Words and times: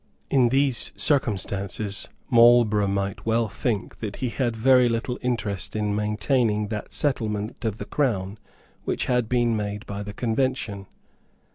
In 0.31 0.49
these 0.49 0.91
circumstances 0.95 2.09
Marlborough 2.27 2.87
might 2.87 3.23
well 3.23 3.47
think 3.47 3.97
that 3.97 4.15
he 4.15 4.29
had 4.29 4.55
very 4.55 4.89
little 4.89 5.19
interest 5.21 5.75
in 5.75 5.95
maintaining 5.95 6.69
that 6.69 6.91
settlement 6.91 7.63
of 7.63 7.77
the 7.77 7.85
Crown 7.85 8.39
which 8.83 9.05
had 9.05 9.29
been 9.29 9.55
made 9.55 9.85
by 9.85 10.01
the 10.01 10.13
Convention. 10.13 10.87